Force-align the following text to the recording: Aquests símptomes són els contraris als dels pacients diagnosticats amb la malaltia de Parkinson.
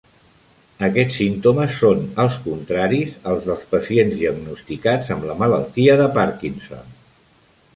Aquests 0.85 1.17
símptomes 1.19 1.75
són 1.81 1.99
els 2.23 2.39
contraris 2.45 3.13
als 3.33 3.45
dels 3.49 3.67
pacients 3.75 4.17
diagnosticats 4.23 5.13
amb 5.17 5.29
la 5.33 5.37
malaltia 5.43 5.99
de 6.01 6.09
Parkinson. 6.17 6.91